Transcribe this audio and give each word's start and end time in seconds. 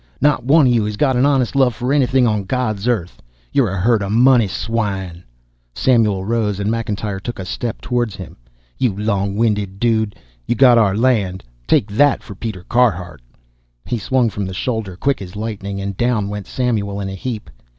"Not 0.19 0.43
one 0.43 0.65
of 0.65 0.73
you 0.73 0.83
has 0.85 0.97
got 0.97 1.15
an 1.15 1.27
honest 1.27 1.55
love 1.55 1.75
for 1.75 1.93
anything 1.93 2.25
on 2.25 2.45
God's 2.45 2.87
earth! 2.87 3.21
You're 3.51 3.69
a 3.69 3.77
herd 3.77 4.01
of 4.01 4.11
money 4.11 4.47
swine!" 4.47 5.23
Samuel 5.75 6.25
rose 6.25 6.59
and 6.59 6.71
McIntyre 6.71 7.21
took 7.21 7.37
a 7.37 7.45
step 7.45 7.81
toward 7.81 8.13
him. 8.15 8.35
"You 8.79 8.97
long 8.97 9.35
winded 9.35 9.79
dude. 9.79 10.15
You 10.47 10.55
got 10.55 10.79
our 10.79 10.97
land 10.97 11.43
take 11.67 11.85
that 11.91 12.23
for 12.23 12.33
Peter 12.33 12.63
Carhart!" 12.67 13.21
He 13.85 13.99
swung 13.99 14.31
from 14.31 14.47
the 14.47 14.55
shoulder 14.55 14.95
quick 14.95 15.21
as 15.21 15.35
lightning 15.35 15.79
and 15.79 15.95
down 15.95 16.29
went 16.29 16.47
Samuel 16.47 16.99
in 16.99 17.07
a 17.07 17.13
heap. 17.13 17.51